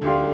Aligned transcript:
thank 0.00 0.24
you 0.26 0.33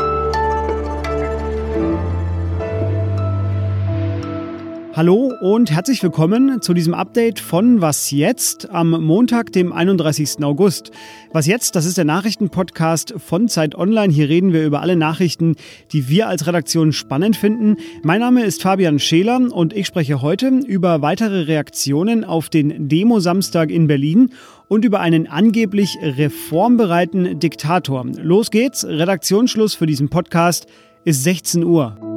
Hallo 4.93 5.33
und 5.41 5.71
herzlich 5.71 6.03
willkommen 6.03 6.61
zu 6.61 6.75
diesem 6.75 6.95
Update 6.95 7.39
von 7.39 7.81
Was 7.81 8.11
jetzt 8.11 8.71
am 8.71 8.91
Montag, 8.91 9.53
dem 9.53 9.73
31. 9.73 10.43
August. 10.43 10.91
Was 11.33 11.47
jetzt, 11.47 11.77
das 11.77 11.87
ist 11.87 11.97
der 11.97 12.05
Nachrichtenpodcast 12.05 13.15
von 13.19 13.47
Zeit 13.47 13.77
Online. 13.77 14.13
Hier 14.13 14.29
reden 14.29 14.53
wir 14.53 14.67
über 14.67 14.81
alle 14.81 14.97
Nachrichten, 14.97 15.55
die 15.93 16.09
wir 16.09 16.27
als 16.27 16.49
Redaktion 16.49 16.93
spannend 16.93 17.37
finden. 17.37 17.77
Mein 18.03 18.19
Name 18.19 18.43
ist 18.43 18.63
Fabian 18.63 18.99
Scheler 18.99 19.41
und 19.53 19.75
ich 19.75 19.87
spreche 19.87 20.23
heute 20.23 20.49
über 20.49 21.03
weitere 21.03 21.43
Reaktionen 21.43 22.25
auf 22.25 22.49
den 22.49 22.89
Demo-Samstag 22.89 23.71
in 23.71 23.87
Berlin 23.87 24.31
und 24.67 24.85
über 24.85 24.99
einen 24.99 25.29
angeblich 25.29 25.99
reformbereiten 26.03 27.39
Diktator. 27.39 28.05
Los 28.21 28.51
geht's, 28.51 28.85
Redaktionsschluss 28.85 29.75
für 29.75 29.87
diesen 29.87 30.09
Podcast 30.09 30.67
ist 31.05 31.23
16 31.23 31.63
Uhr. 31.63 32.10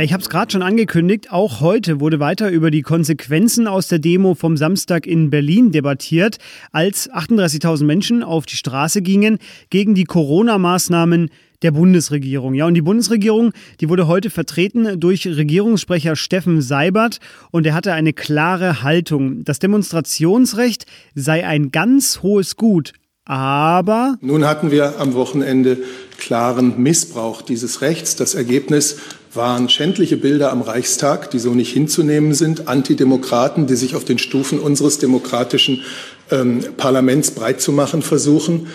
Ja, 0.00 0.04
ich 0.04 0.14
habe 0.14 0.22
es 0.22 0.30
gerade 0.30 0.50
schon 0.50 0.62
angekündigt. 0.62 1.30
Auch 1.30 1.60
heute 1.60 2.00
wurde 2.00 2.20
weiter 2.20 2.48
über 2.48 2.70
die 2.70 2.80
Konsequenzen 2.80 3.66
aus 3.66 3.88
der 3.88 3.98
Demo 3.98 4.34
vom 4.34 4.56
Samstag 4.56 5.06
in 5.06 5.28
Berlin 5.28 5.72
debattiert, 5.72 6.38
als 6.72 7.10
38.000 7.10 7.84
Menschen 7.84 8.22
auf 8.22 8.46
die 8.46 8.56
Straße 8.56 9.02
gingen 9.02 9.36
gegen 9.68 9.94
die 9.94 10.04
Corona-Maßnahmen 10.04 11.28
der 11.60 11.72
Bundesregierung. 11.72 12.54
Ja, 12.54 12.64
und 12.64 12.72
die 12.72 12.80
Bundesregierung, 12.80 13.52
die 13.82 13.90
wurde 13.90 14.06
heute 14.06 14.30
vertreten 14.30 14.98
durch 14.98 15.26
Regierungssprecher 15.26 16.16
Steffen 16.16 16.62
Seibert 16.62 17.18
und 17.50 17.66
er 17.66 17.74
hatte 17.74 17.92
eine 17.92 18.14
klare 18.14 18.82
Haltung. 18.82 19.44
Das 19.44 19.58
Demonstrationsrecht 19.58 20.86
sei 21.14 21.46
ein 21.46 21.72
ganz 21.72 22.22
hohes 22.22 22.56
Gut, 22.56 22.94
aber 23.26 24.16
nun 24.22 24.46
hatten 24.46 24.70
wir 24.70 24.98
am 24.98 25.12
Wochenende 25.12 25.76
klaren 26.16 26.82
Missbrauch 26.82 27.42
dieses 27.42 27.82
Rechts. 27.82 28.16
Das 28.16 28.34
Ergebnis 28.34 28.96
waren 29.32 29.68
schändliche 29.68 30.16
Bilder 30.16 30.50
am 30.50 30.62
Reichstag, 30.62 31.30
die 31.30 31.38
so 31.38 31.54
nicht 31.54 31.72
hinzunehmen 31.72 32.34
sind, 32.34 32.68
Antidemokraten, 32.68 33.66
die 33.66 33.76
sich 33.76 33.94
auf 33.94 34.04
den 34.04 34.18
Stufen 34.18 34.58
unseres 34.58 34.98
demokratischen 34.98 35.82
ähm, 36.30 36.64
Parlaments 36.76 37.30
breit 37.30 37.60
zu 37.60 37.72
machen 37.72 38.02
versuchen. 38.02 38.66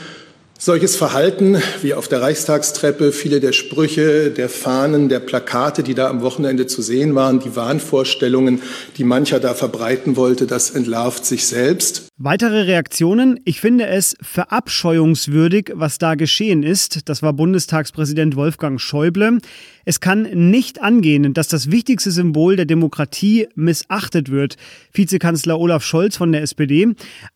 Solches 0.57 0.95
Verhalten 0.95 1.61
wie 1.81 1.93
auf 1.93 2.07
der 2.07 2.21
Reichstagstreppe, 2.21 3.11
viele 3.11 3.41
der 3.41 3.51
Sprüche, 3.51 4.31
der 4.31 4.47
Fahnen, 4.47 5.09
der 5.09 5.19
Plakate, 5.19 5.83
die 5.83 5.95
da 5.95 6.09
am 6.09 6.21
Wochenende 6.21 6.65
zu 6.65 6.81
sehen 6.81 7.13
waren, 7.13 7.41
die 7.41 7.57
Wahnvorstellungen, 7.57 8.61
die 8.97 9.03
mancher 9.03 9.41
da 9.41 9.53
verbreiten 9.53 10.15
wollte, 10.15 10.47
das 10.47 10.71
entlarvt 10.71 11.25
sich 11.25 11.45
selbst. 11.45 12.07
Weitere 12.17 12.61
Reaktionen. 12.61 13.41
Ich 13.44 13.59
finde 13.59 13.88
es 13.88 14.16
verabscheuungswürdig, 14.21 15.73
was 15.73 15.97
da 15.97 16.16
geschehen 16.16 16.63
ist. 16.63 17.09
Das 17.09 17.22
war 17.22 17.33
Bundestagspräsident 17.33 18.38
Wolfgang 18.38 18.80
Schäuble. 18.80 19.39
Es 19.83 19.99
kann 19.99 20.22
nicht 20.49 20.81
angehen, 20.81 21.33
dass 21.33 21.49
das 21.49 21.72
wichtigste 21.72 22.11
Symbol 22.11 22.55
der 22.55 22.67
Demokratie 22.67 23.49
missachtet 23.55 24.31
wird. 24.31 24.55
Vizekanzler 24.94 25.59
Olaf 25.59 25.83
Scholz 25.83 26.16
von 26.16 26.31
der 26.31 26.41
SPD. 26.41 26.88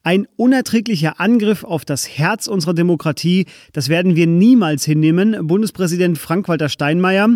Ein 0.04 0.30
unerträglicher 0.38 1.20
Angriff 1.20 1.66
auf 1.66 1.84
das 1.84 2.08
Herz 2.08 2.48
unserer 2.48 2.74
Demokratie. 2.74 3.48
Das 3.74 3.90
werden 3.90 4.16
wir 4.16 4.28
niemals 4.28 4.86
hinnehmen. 4.86 5.46
Bundespräsident 5.46 6.18
Frank-Walter 6.18 6.70
Steinmeier. 6.70 7.28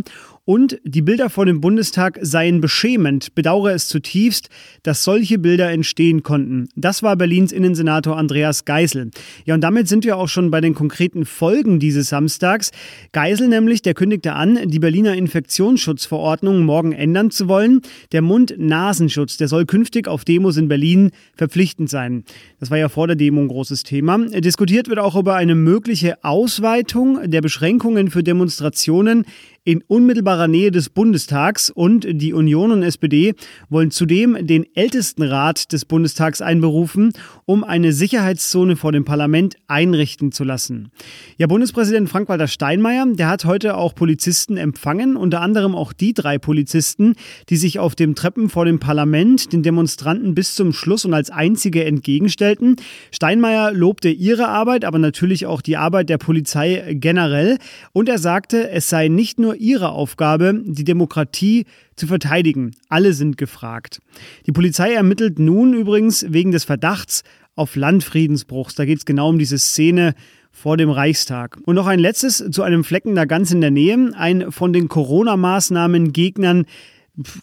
Und 0.45 0.77
die 0.83 1.01
Bilder 1.01 1.29
vor 1.29 1.45
dem 1.45 1.61
Bundestag 1.61 2.19
seien 2.21 2.59
beschämend. 2.59 3.33
Bedauere 3.33 3.71
es 3.71 3.87
zutiefst, 3.87 4.49
dass 4.83 5.05
solche 5.05 5.39
Bilder 5.39 5.71
entstehen 5.71 6.21
konnten. 6.21 6.67
Das 6.75 7.01
war 7.01 7.15
Berlins 7.15 7.53
Innensenator 7.53 8.17
Andreas 8.17 8.65
Geisel. 8.65 9.11
Ja, 9.45 9.53
und 9.55 9.61
damit 9.61 9.87
sind 9.87 10.03
wir 10.03 10.17
auch 10.17 10.27
schon 10.27 10.51
bei 10.51 10.59
den 10.59 10.73
konkreten 10.73 11.25
Folgen 11.25 11.79
dieses 11.79 12.09
Samstags. 12.09 12.71
Geisel 13.13 13.47
nämlich, 13.47 13.83
der 13.83 13.93
kündigte 13.93 14.33
an, 14.33 14.59
die 14.65 14.79
Berliner 14.79 15.13
Infektionsschutzverordnung 15.13 16.65
morgen 16.65 16.91
ändern 16.91 17.31
zu 17.31 17.47
wollen. 17.47 17.79
Der 18.11 18.21
Mund-Nasenschutz, 18.21 19.37
der 19.37 19.47
soll 19.47 19.65
künftig 19.65 20.09
auf 20.09 20.25
Demos 20.25 20.57
in 20.57 20.67
Berlin 20.67 21.11
verpflichtend 21.37 21.89
sein. 21.89 22.25
Das 22.59 22.69
war 22.69 22.77
ja 22.77 22.89
vor 22.89 23.07
der 23.07 23.15
Demo 23.15 23.39
ein 23.39 23.47
großes 23.47 23.83
Thema. 23.83 24.17
Diskutiert 24.17 24.89
wird 24.89 24.99
auch 24.99 25.15
über 25.15 25.35
eine 25.35 25.55
mögliche 25.55 26.21
Ausweitung 26.25 27.31
der 27.31 27.39
Beschränkungen 27.39 28.11
für 28.11 28.23
Demonstrationen 28.23 29.23
in 29.65 29.81
unmittelbarer 29.87 30.47
Nähe 30.47 30.71
des 30.71 30.89
Bundestags 30.89 31.69
und 31.69 32.05
die 32.09 32.33
Union 32.33 32.71
und 32.71 32.83
SPD 32.83 33.33
wollen 33.69 33.91
zudem 33.91 34.45
den 34.45 34.65
Ältestenrat 34.75 35.71
des 35.71 35.85
Bundestags 35.85 36.41
einberufen, 36.41 37.13
um 37.45 37.63
eine 37.63 37.93
Sicherheitszone 37.93 38.75
vor 38.75 38.91
dem 38.91 39.05
Parlament 39.05 39.55
einrichten 39.67 40.33
zu 40.33 40.43
lassen. 40.43 40.91
Ja, 41.37 41.47
Bundespräsident 41.47 42.09
Frank-Walter 42.09 42.47
Steinmeier, 42.47 43.05
der 43.13 43.29
hat 43.29 43.45
heute 43.45 43.77
auch 43.77 43.95
Polizisten 43.95 44.57
empfangen, 44.57 45.15
unter 45.15 45.39
anderem 45.39 45.75
auch 45.75 45.93
die 45.93 46.13
drei 46.13 46.37
Polizisten, 46.37 47.15
die 47.49 47.55
sich 47.55 47.79
auf 47.79 47.95
dem 47.95 48.15
Treppen 48.15 48.49
vor 48.49 48.65
dem 48.65 48.79
Parlament 48.79 49.53
den 49.53 49.63
Demonstranten 49.63 50.35
bis 50.35 50.55
zum 50.55 50.73
Schluss 50.73 51.05
und 51.05 51.13
als 51.13 51.29
einzige 51.29 51.85
entgegenstellten. 51.85 52.75
Steinmeier 53.11 53.71
lobte 53.71 54.09
ihre 54.09 54.49
Arbeit, 54.49 54.83
aber 54.83 54.99
natürlich 54.99 55.45
auch 55.45 55.61
die 55.61 55.77
Arbeit 55.77 56.09
der 56.09 56.17
Polizei 56.17 56.95
generell 56.99 57.59
und 57.93 58.09
er 58.09 58.17
sagte, 58.17 58.69
es 58.69 58.89
sei 58.89 59.07
nicht 59.07 59.39
nur 59.39 59.52
nur 59.53 59.61
ihre 59.61 59.89
Aufgabe, 59.89 60.61
die 60.65 60.83
Demokratie 60.83 61.65
zu 61.95 62.07
verteidigen. 62.07 62.71
Alle 62.89 63.13
sind 63.13 63.37
gefragt. 63.37 63.99
Die 64.47 64.51
Polizei 64.51 64.93
ermittelt 64.93 65.39
nun 65.39 65.73
übrigens 65.73 66.25
wegen 66.29 66.51
des 66.51 66.63
Verdachts 66.63 67.23
auf 67.55 67.75
Landfriedensbruchs. 67.75 68.75
Da 68.75 68.85
geht 68.85 68.99
es 68.99 69.05
genau 69.05 69.29
um 69.29 69.37
diese 69.37 69.59
Szene 69.59 70.15
vor 70.51 70.77
dem 70.77 70.89
Reichstag. 70.89 71.59
Und 71.65 71.75
noch 71.75 71.87
ein 71.87 71.99
letztes 71.99 72.43
zu 72.51 72.63
einem 72.63 72.83
Flecken 72.83 73.15
da 73.15 73.25
ganz 73.25 73.51
in 73.51 73.61
der 73.61 73.71
Nähe. 73.71 74.11
Ein 74.15 74.51
von 74.51 74.73
den 74.73 74.87
Corona-Maßnahmen 74.87 76.13
Gegnern 76.13 76.65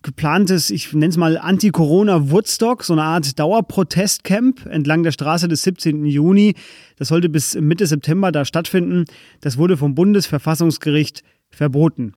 geplantes, 0.03 0.71
ich 0.71 0.92
nenne 0.92 1.10
es 1.10 1.16
mal 1.16 1.38
Anti-Corona-Woodstock, 1.38 2.82
so 2.82 2.92
eine 2.92 3.04
Art 3.04 3.38
Dauerprotestcamp 3.38 4.66
entlang 4.66 5.04
der 5.04 5.12
Straße 5.12 5.47
des 5.47 5.62
17. 5.62 6.06
Juni. 6.06 6.54
Das 6.97 7.06
sollte 7.06 7.28
bis 7.28 7.54
Mitte 7.54 7.87
September 7.87 8.32
da 8.32 8.44
stattfinden. 8.44 9.04
Das 9.41 9.59
wurde 9.59 9.77
vom 9.77 9.94
Bundesverfassungsgericht 9.94 11.22
verboten. 11.50 12.14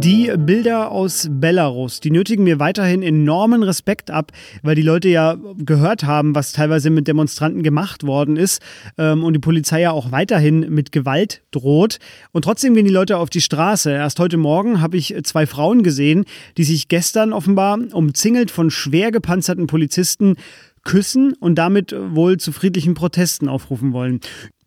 Die 0.00 0.32
Bilder 0.38 0.92
aus 0.92 1.26
Belarus, 1.28 2.00
die 2.00 2.10
nötigen 2.10 2.44
mir 2.44 2.60
weiterhin 2.60 3.02
enormen 3.02 3.62
Respekt 3.62 4.10
ab, 4.10 4.32
weil 4.62 4.76
die 4.76 4.82
Leute 4.82 5.08
ja 5.08 5.36
gehört 5.58 6.04
haben, 6.04 6.34
was 6.34 6.52
teilweise 6.52 6.90
mit 6.90 7.08
Demonstranten 7.08 7.62
gemacht 7.62 8.04
worden 8.06 8.36
ist 8.36 8.62
ähm, 8.96 9.24
und 9.24 9.32
die 9.32 9.40
Polizei 9.40 9.80
ja 9.80 9.90
auch 9.90 10.12
weiterhin 10.12 10.72
mit 10.72 10.92
Gewalt 10.92 11.42
droht. 11.50 11.98
Und 12.30 12.42
trotzdem 12.42 12.74
gehen 12.74 12.84
die 12.84 12.92
Leute 12.92 13.18
auf 13.18 13.28
die 13.28 13.40
Straße. 13.40 13.90
Erst 13.90 14.20
heute 14.20 14.36
Morgen 14.36 14.80
habe 14.80 14.96
ich 14.96 15.14
zwei 15.24 15.46
Frauen 15.46 15.82
gesehen, 15.82 16.24
die 16.56 16.64
sich 16.64 16.88
gestern 16.88 17.32
offenbar 17.32 17.78
umzingelt 17.92 18.50
von 18.50 18.70
schwer 18.70 19.10
gepanzerten 19.10 19.66
Polizisten 19.66 20.36
küssen 20.84 21.34
und 21.34 21.56
damit 21.56 21.94
wohl 22.10 22.38
zu 22.38 22.52
friedlichen 22.52 22.94
Protesten 22.94 23.48
aufrufen 23.48 23.92
wollen. 23.92 24.20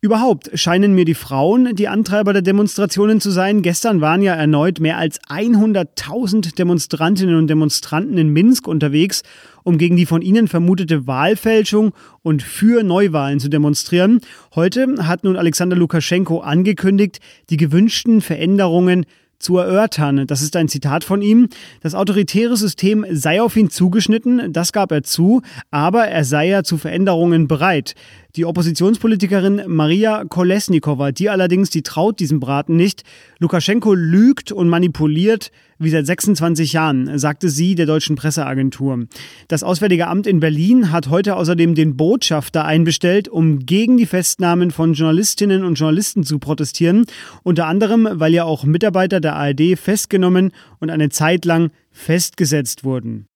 Überhaupt 0.04 0.50
scheinen 0.56 0.96
mir 0.96 1.06
die 1.06 1.14
Frauen 1.14 1.76
die 1.76 1.88
Antreiber 1.88 2.34
der 2.34 2.42
Demonstrationen 2.42 3.22
zu 3.22 3.30
sein. 3.30 3.62
Gestern 3.62 4.02
waren 4.02 4.24
ja 4.24 4.34
erneut 4.34 4.80
mehr 4.80 4.98
als 4.98 5.22
100.000 5.30 6.56
Demonstrantinnen 6.56 7.36
und 7.36 7.46
Demonstranten 7.46 8.18
in 8.18 8.30
Minsk 8.30 8.68
unterwegs, 8.68 9.22
um 9.62 9.78
gegen 9.78 9.98
die 9.98 10.08
von 10.08 10.24
ihnen 10.24 10.48
vermutete 10.48 11.06
Wahlfälschung 11.06 11.94
und 12.24 12.42
für 12.42 12.82
Neuwahlen 12.82 13.40
zu 13.40 13.48
demonstrieren. 13.48 14.22
Heute 14.56 14.88
hat 15.08 15.24
nun 15.24 15.38
Alexander 15.38 15.76
Lukaschenko 15.76 16.40
angekündigt, 16.40 17.20
die 17.52 17.58
gewünschten 17.58 18.22
Veränderungen 18.22 19.06
zu 19.42 19.58
erörtern. 19.58 20.26
Das 20.28 20.42
ist 20.42 20.56
ein 20.56 20.68
Zitat 20.68 21.04
von 21.04 21.22
ihm. 21.22 21.50
Das 21.82 21.96
autoritäre 21.96 22.56
System 22.56 23.06
sei 23.12 23.42
auf 23.42 23.58
ihn 23.58 23.70
zugeschnitten, 23.70 24.54
das 24.54 24.72
gab 24.72 24.92
er 24.92 25.04
zu, 25.04 25.42
aber 25.72 26.08
er 26.08 26.24
sei 26.24 26.48
ja 26.48 26.64
zu 26.64 26.78
Veränderungen 26.78 27.48
bereit. 27.48 27.96
Die 28.38 28.46
Oppositionspolitikerin 28.46 29.64
Maria 29.68 30.24
Kolesnikova, 30.24 31.12
die 31.12 31.30
allerdings, 31.30 31.70
die 31.70 31.82
traut 31.82 32.22
diesem 32.22 32.40
Braten 32.40 32.78
nicht. 32.78 33.04
Lukaschenko 33.40 33.94
lügt 33.94 34.54
und 34.54 34.70
manipuliert 34.70 35.52
wie 35.80 35.90
seit 35.90 36.06
26 36.06 36.72
Jahren, 36.72 37.18
sagte 37.20 37.50
sie 37.50 37.76
der 37.76 37.88
deutschen 37.88 38.16
Presseagentur. 38.16 39.08
Das 39.50 39.64
Auswärtige 39.64 40.08
Amt 40.08 40.28
in 40.28 40.40
Berlin 40.40 40.92
hat 40.92 41.10
heute 41.10 41.36
außerdem 41.36 41.76
den 41.76 41.98
Botschafter 41.98 42.64
einbestellt, 42.64 43.28
um 43.28 43.66
gegen 43.66 43.98
die 43.98 44.06
Festnahmen 44.06 44.72
von 44.72 44.94
Journalistinnen 44.94 45.66
und 45.66 45.76
Journalisten 45.76 46.24
zu 46.24 46.40
protestieren. 46.40 47.06
Unter 47.44 47.66
anderem, 47.68 48.08
weil 48.14 48.34
ja 48.34 48.46
auch 48.46 48.64
Mitarbeiter 48.64 49.20
der 49.20 49.36
ARD 49.36 49.78
festgenommen 49.78 50.52
und 50.80 50.90
eine 50.90 51.10
Zeit 51.10 51.44
lang 51.44 51.72
festgesetzt 51.92 52.86
wurden. 52.86 53.28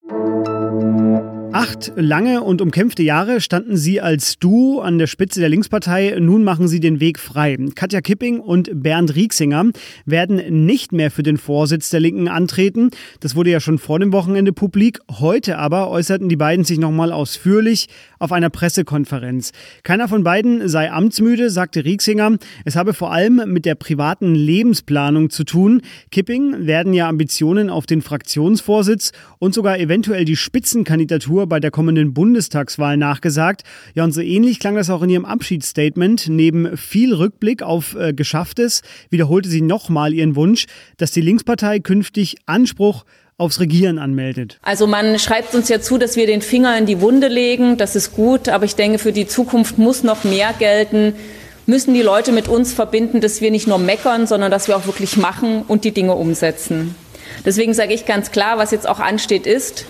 Acht 1.56 1.94
lange 1.96 2.42
und 2.42 2.62
umkämpfte 2.62 3.02
Jahre 3.02 3.40
standen 3.40 3.78
sie 3.78 4.02
als 4.02 4.38
Duo 4.40 4.82
an 4.82 4.98
der 4.98 5.08
Spitze 5.08 5.40
der 5.40 5.48
Linkspartei. 5.48 6.18
Nun 6.20 6.44
machen 6.44 6.68
sie 6.68 6.82
den 6.82 7.00
Weg 7.00 7.18
frei. 7.18 7.56
Katja 7.76 8.02
Kipping 8.02 8.42
und 8.42 8.84
Bernd 8.84 9.16
Rieksinger 9.16 9.68
werden 10.06 10.66
nicht 10.66 10.92
mehr 10.92 11.12
für 11.12 11.24
den 11.24 11.38
Vorsitz 11.38 11.90
der 11.90 12.02
Linken 12.02 12.28
antreten. 12.28 12.90
Das 13.22 13.38
wurde 13.38 13.52
ja 13.52 13.62
schon 13.62 13.78
vor 13.78 14.00
dem 14.00 14.12
Wochenende 14.12 14.52
publik. 14.52 15.00
Heute 15.10 15.58
aber 15.58 15.90
äußerten 15.90 16.28
die 16.28 16.36
beiden 16.36 16.66
sich 16.66 16.78
nochmal 16.78 17.14
ausführlich 17.14 17.88
auf 18.20 18.34
einer 18.34 18.50
Pressekonferenz. 18.50 19.54
Keiner 19.84 20.10
von 20.10 20.26
beiden 20.26 20.68
sei 20.68 20.92
amtsmüde, 20.92 21.50
sagte 21.50 21.86
Rieksinger. 21.86 22.36
Es 22.66 22.76
habe 22.76 22.94
vor 22.94 23.14
allem 23.14 23.42
mit 23.46 23.64
der 23.64 23.76
privaten 23.76 24.36
Lebensplanung 24.36 25.30
zu 25.30 25.46
tun. 25.46 25.84
Kipping 26.12 26.68
werden 26.68 26.94
ja 26.94 27.08
Ambitionen 27.08 27.70
auf 27.70 27.86
den 27.86 28.02
Fraktionsvorsitz 28.02 29.14
und 29.40 29.54
sogar 29.54 29.80
eventuell 29.80 30.26
die 30.26 30.36
Spitzenkandidatur 30.36 31.45
bei 31.48 31.60
der 31.60 31.72
kommenden 31.72 32.14
Bundestagswahl 32.14 32.98
nachgesagt. 32.98 33.64
Ja, 33.94 34.04
und 34.04 34.12
so 34.12 34.22
ähnlich 34.22 34.60
klang 34.60 34.76
das 34.76 34.90
auch 34.90 35.02
in 35.02 35.10
ihrem 35.10 35.26
Abschiedsstatement. 35.26 36.28
Neben 36.30 36.78
viel 36.78 37.14
Rückblick 37.14 37.64
auf 37.64 37.96
äh, 37.96 38.14
Geschafftes 38.14 38.82
wiederholte 39.10 39.50
sie 39.50 39.62
nochmal 39.62 40.14
ihren 40.14 40.36
Wunsch, 40.36 40.66
dass 40.98 41.12
die 41.12 41.22
Linkspartei 41.22 41.80
künftig 41.80 42.36
Anspruch 42.46 43.06
aufs 43.38 43.60
Regieren 43.60 44.00
anmeldet. 44.00 44.60
Also 44.62 44.88
man 44.88 45.20
schreibt 45.20 45.56
uns 45.56 45.68
ja 45.70 45.82
zu, 45.82 45.98
dass 45.98 46.16
wir 46.16 46.26
den 46.26 46.42
Finger 46.42 46.78
in 46.78 46.86
die 46.86 47.02
Wunde 47.02 47.28
legen. 47.28 47.78
Das 47.78 47.96
ist 47.96 48.14
gut, 48.14 48.48
aber 48.50 48.66
ich 48.66 48.76
denke, 48.76 48.98
für 48.98 49.12
die 49.12 49.28
Zukunft 49.28 49.78
muss 49.78 50.04
noch 50.04 50.24
mehr 50.24 50.54
gelten. 50.58 51.14
Müssen 51.66 51.94
die 51.94 52.02
Leute 52.02 52.32
mit 52.32 52.48
uns 52.48 52.74
verbinden, 52.74 53.22
dass 53.22 53.42
wir 53.42 53.52
nicht 53.52 53.68
nur 53.68 53.80
meckern, 53.80 54.28
sondern 54.28 54.52
dass 54.52 54.68
wir 54.68 54.78
auch 54.78 54.86
wirklich 54.86 55.18
machen 55.18 55.64
und 55.68 55.84
die 55.84 55.92
Dinge 55.92 56.14
umsetzen. 56.14 56.96
Deswegen 57.44 57.74
sage 57.74 57.94
ich 57.94 58.06
ganz 58.06 58.32
klar, 58.32 58.58
was 58.58 58.72
jetzt 58.72 58.88
auch 58.88 59.00
ansteht, 59.00 59.46
ist, 59.48 59.86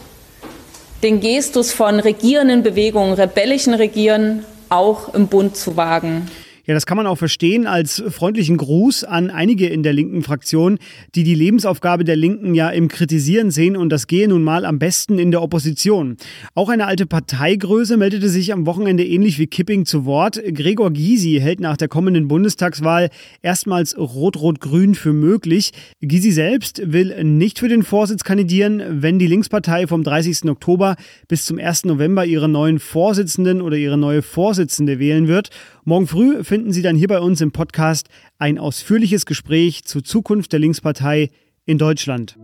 den 1.03 1.19
Gestus 1.19 1.71
von 1.71 1.99
regierenden 1.99 2.63
Bewegungen, 2.63 3.13
rebellischen 3.13 3.73
Regieren 3.73 4.45
auch 4.69 5.13
im 5.13 5.27
Bund 5.27 5.55
zu 5.55 5.77
wagen. 5.77 6.29
Ja, 6.67 6.73
das 6.73 6.87
kann 6.87 6.97
man 6.97 7.05
auch 7.05 7.17
verstehen 7.17 7.67
als 7.67 8.03
freundlichen 8.09 8.57
Gruß 8.57 9.03
an 9.03 9.29
einige 9.29 9.67
in 9.67 9.83
der 9.83 9.93
linken 9.93 10.23
Fraktion, 10.23 10.79
die 11.13 11.23
die 11.23 11.35
Lebensaufgabe 11.35 12.03
der 12.03 12.15
Linken 12.15 12.55
ja 12.55 12.71
im 12.71 12.87
Kritisieren 12.87 13.51
sehen 13.51 13.77
und 13.77 13.89
das 13.89 14.07
gehe 14.07 14.27
nun 14.27 14.43
mal 14.43 14.65
am 14.65 14.79
besten 14.79 15.19
in 15.19 15.29
der 15.29 15.43
Opposition. 15.43 16.17
Auch 16.55 16.69
eine 16.69 16.87
alte 16.87 17.05
Parteigröße 17.05 17.97
meldete 17.97 18.29
sich 18.29 18.51
am 18.51 18.65
Wochenende 18.65 19.05
ähnlich 19.05 19.37
wie 19.37 19.45
Kipping 19.45 19.85
zu 19.85 20.05
Wort. 20.05 20.41
Gregor 20.43 20.91
Gysi 20.91 21.37
hält 21.39 21.59
nach 21.59 21.77
der 21.77 21.87
kommenden 21.87 22.27
Bundestagswahl 22.27 23.11
erstmals 23.43 23.95
Rot-Rot-Grün 23.95 24.95
für 24.95 25.13
möglich. 25.13 25.69
Gysi 26.01 26.31
selbst 26.31 26.81
will 26.83 27.23
nicht 27.23 27.59
für 27.59 27.69
den 27.69 27.83
Vorsitz 27.83 28.23
kandidieren, 28.23 28.81
wenn 28.89 29.19
die 29.19 29.27
Linkspartei 29.27 29.85
vom 29.85 30.03
30. 30.03 30.49
Oktober 30.49 30.95
bis 31.27 31.45
zum 31.45 31.59
1. 31.59 31.85
November 31.85 32.25
ihre 32.25 32.49
neuen 32.49 32.79
Vorsitzenden 32.79 33.61
oder 33.61 33.77
ihre 33.77 33.99
neue 33.99 34.23
Vorsitzende 34.23 34.97
wählen 34.97 35.27
wird. 35.27 35.51
Morgen 35.87 36.07
früh 36.07 36.43
finden 36.43 36.73
Sie 36.73 36.81
dann 36.81 36.95
hier 36.95 37.07
bei 37.07 37.19
uns 37.19 37.41
im 37.41 37.51
Podcast 37.51 38.09
ein 38.39 38.57
ausführliches 38.57 39.27
Gespräch 39.27 39.83
zur 39.85 40.03
Zukunft 40.03 40.51
der 40.51 40.59
Linkspartei 40.59 41.29
in 41.65 41.77
Deutschland. 41.77 42.39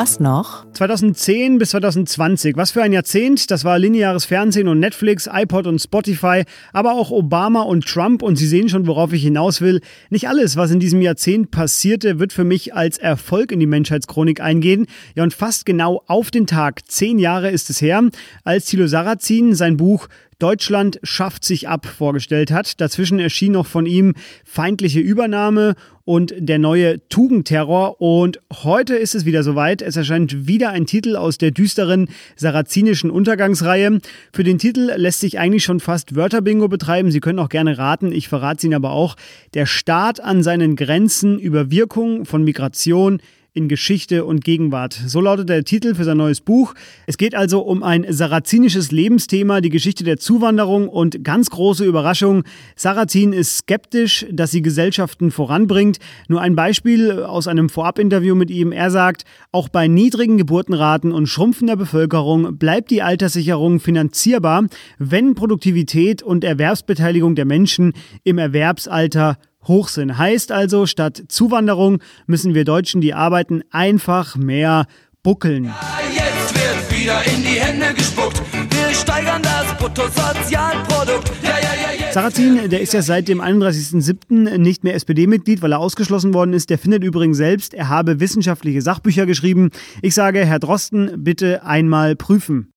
Was 0.00 0.20
noch? 0.20 0.64
2010 0.74 1.58
bis 1.58 1.70
2020. 1.70 2.56
Was 2.56 2.70
für 2.70 2.84
ein 2.84 2.92
Jahrzehnt. 2.92 3.50
Das 3.50 3.64
war 3.64 3.80
lineares 3.80 4.26
Fernsehen 4.26 4.68
und 4.68 4.78
Netflix, 4.78 5.28
iPod 5.28 5.66
und 5.66 5.80
Spotify, 5.80 6.44
aber 6.72 6.92
auch 6.92 7.10
Obama 7.10 7.62
und 7.62 7.84
Trump. 7.84 8.22
Und 8.22 8.36
Sie 8.36 8.46
sehen 8.46 8.68
schon, 8.68 8.86
worauf 8.86 9.12
ich 9.12 9.24
hinaus 9.24 9.60
will. 9.60 9.80
Nicht 10.08 10.28
alles, 10.28 10.56
was 10.56 10.70
in 10.70 10.78
diesem 10.78 11.02
Jahrzehnt 11.02 11.50
passierte, 11.50 12.20
wird 12.20 12.32
für 12.32 12.44
mich 12.44 12.76
als 12.76 12.98
Erfolg 12.98 13.50
in 13.50 13.58
die 13.58 13.66
Menschheitschronik 13.66 14.40
eingehen. 14.40 14.86
Ja, 15.16 15.24
und 15.24 15.34
fast 15.34 15.66
genau 15.66 16.04
auf 16.06 16.30
den 16.30 16.46
Tag, 16.46 16.88
zehn 16.88 17.18
Jahre 17.18 17.50
ist 17.50 17.68
es 17.68 17.82
her, 17.82 18.00
als 18.44 18.66
Thilo 18.66 18.86
Sarrazin 18.86 19.56
sein 19.56 19.76
Buch 19.76 20.06
Deutschland 20.38 21.00
schafft 21.02 21.44
sich 21.44 21.68
ab 21.68 21.84
vorgestellt 21.84 22.52
hat. 22.52 22.80
Dazwischen 22.80 23.18
erschien 23.18 23.52
noch 23.52 23.66
von 23.66 23.86
ihm 23.86 24.14
feindliche 24.44 25.00
Übernahme 25.00 25.74
und 26.04 26.32
der 26.38 26.60
neue 26.60 27.06
Tugendterror. 27.08 28.00
Und 28.00 28.38
heute 28.62 28.94
ist 28.94 29.16
es 29.16 29.24
wieder 29.24 29.42
soweit. 29.42 29.82
Es 29.82 29.96
erscheint 29.96 30.46
wieder 30.46 30.70
ein 30.70 30.86
Titel 30.86 31.16
aus 31.16 31.38
der 31.38 31.50
düsteren 31.50 32.08
sarazinischen 32.36 33.10
Untergangsreihe. 33.10 33.98
Für 34.32 34.44
den 34.44 34.58
Titel 34.58 34.92
lässt 34.94 35.18
sich 35.18 35.40
eigentlich 35.40 35.64
schon 35.64 35.80
fast 35.80 36.14
Wörterbingo 36.14 36.68
betreiben. 36.68 37.10
Sie 37.10 37.20
können 37.20 37.40
auch 37.40 37.48
gerne 37.48 37.76
raten. 37.76 38.12
Ich 38.12 38.28
verrate 38.28 38.58
es 38.58 38.64
Ihnen 38.64 38.74
aber 38.74 38.92
auch. 38.92 39.16
Der 39.54 39.66
Staat 39.66 40.20
an 40.20 40.44
seinen 40.44 40.76
Grenzen 40.76 41.40
über 41.40 41.72
Wirkung 41.72 42.26
von 42.26 42.44
Migration, 42.44 43.20
in 43.58 43.68
Geschichte 43.68 44.24
und 44.24 44.44
Gegenwart. 44.44 44.92
So 45.06 45.20
lautet 45.20 45.48
der 45.48 45.64
Titel 45.64 45.96
für 45.96 46.04
sein 46.04 46.16
neues 46.16 46.40
Buch. 46.40 46.74
Es 47.06 47.18
geht 47.18 47.34
also 47.34 47.60
um 47.60 47.82
ein 47.82 48.06
sarazinisches 48.08 48.92
Lebensthema, 48.92 49.60
die 49.60 49.68
Geschichte 49.68 50.04
der 50.04 50.16
Zuwanderung 50.16 50.88
und 50.88 51.24
ganz 51.24 51.50
große 51.50 51.84
Überraschung. 51.84 52.44
Sarazin 52.76 53.32
ist 53.32 53.58
skeptisch, 53.58 54.24
dass 54.30 54.52
sie 54.52 54.62
Gesellschaften 54.62 55.32
voranbringt. 55.32 55.98
Nur 56.28 56.40
ein 56.40 56.54
Beispiel 56.54 57.24
aus 57.24 57.48
einem 57.48 57.68
Vorabinterview 57.68 58.36
mit 58.36 58.48
ihm. 58.50 58.70
Er 58.70 58.92
sagt, 58.92 59.24
auch 59.50 59.68
bei 59.68 59.88
niedrigen 59.88 60.38
Geburtenraten 60.38 61.10
und 61.10 61.26
schrumpfender 61.26 61.74
Bevölkerung 61.76 62.58
bleibt 62.58 62.92
die 62.92 63.02
Alterssicherung 63.02 63.80
finanzierbar, 63.80 64.66
wenn 64.98 65.34
Produktivität 65.34 66.22
und 66.22 66.44
Erwerbsbeteiligung 66.44 67.34
der 67.34 67.44
Menschen 67.44 67.92
im 68.22 68.38
Erwerbsalter 68.38 69.36
hoch 69.68 69.88
sind. 69.88 70.18
Heißt 70.18 70.50
also, 70.52 70.86
statt 70.86 71.22
Zuwanderung 71.28 71.98
müssen 72.26 72.54
wir 72.54 72.64
Deutschen, 72.64 73.00
die 73.00 73.14
arbeiten, 73.14 73.62
einfach 73.70 74.36
mehr 74.36 74.86
buckeln. 75.22 75.64
Ja, 75.64 75.74
jetzt 76.10 76.54
wird 76.54 76.98
wieder 76.98 77.20
in 77.26 77.42
die 77.42 77.60
Hände 77.60 77.94
gespuckt. 77.94 78.42
Wir 78.52 78.94
steigern 78.94 79.42
das 79.42 79.76
Bruttosozialprodukt. 79.78 81.30
Ja, 81.42 81.50
ja, 81.50 82.00
ja, 82.00 82.12
Sarrazin, 82.12 82.70
der 82.70 82.80
ist 82.80 82.94
ja 82.94 83.02
seit 83.02 83.28
dem 83.28 83.40
31.07. 83.40 84.56
nicht 84.56 84.82
mehr 84.82 84.94
SPD-Mitglied, 84.94 85.60
weil 85.60 85.72
er 85.72 85.78
ausgeschlossen 85.78 86.32
worden 86.32 86.54
ist. 86.54 86.70
Der 86.70 86.78
findet 86.78 87.04
übrigens 87.04 87.36
selbst, 87.36 87.74
er 87.74 87.88
habe 87.88 88.18
wissenschaftliche 88.18 88.80
Sachbücher 88.80 89.26
geschrieben. 89.26 89.70
Ich 90.00 90.14
sage, 90.14 90.44
Herr 90.44 90.58
Drosten, 90.58 91.22
bitte 91.22 91.64
einmal 91.64 92.16
prüfen. 92.16 92.72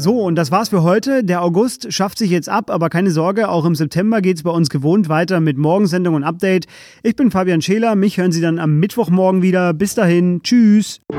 So, 0.00 0.22
und 0.22 0.36
das 0.36 0.50
war's 0.50 0.70
für 0.70 0.82
heute. 0.82 1.22
Der 1.24 1.42
August 1.42 1.92
schafft 1.92 2.16
sich 2.16 2.30
jetzt 2.30 2.48
ab, 2.48 2.70
aber 2.70 2.88
keine 2.88 3.10
Sorge, 3.10 3.50
auch 3.50 3.66
im 3.66 3.74
September 3.74 4.22
geht's 4.22 4.42
bei 4.42 4.50
uns 4.50 4.70
gewohnt 4.70 5.10
weiter 5.10 5.40
mit 5.40 5.58
Morgensendung 5.58 6.14
und 6.14 6.24
Update. 6.24 6.64
Ich 7.02 7.16
bin 7.16 7.30
Fabian 7.30 7.60
Scheler, 7.60 7.96
mich 7.96 8.16
hören 8.16 8.32
Sie 8.32 8.40
dann 8.40 8.58
am 8.58 8.80
Mittwochmorgen 8.80 9.42
wieder. 9.42 9.74
Bis 9.74 9.94
dahin, 9.94 10.40
tschüss. 10.42 11.00
In 11.10 11.18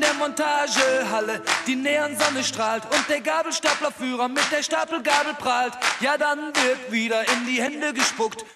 der 0.00 0.14
Montagehalle, 0.18 1.40
die 1.68 1.76
Neonsonne 1.76 2.42
strahlt 2.42 2.82
und 2.86 3.04
der 3.08 3.20
Gabelstaplerführer 3.20 4.26
mit 4.26 4.42
der 4.50 4.64
Stapelgabel 4.64 5.34
prahlt. 5.38 5.74
Ja, 6.00 6.16
dann 6.18 6.38
wird 6.38 6.90
wieder 6.90 7.20
in 7.20 7.46
die 7.46 7.62
Hände 7.62 7.92
gespuckt. 7.94 8.44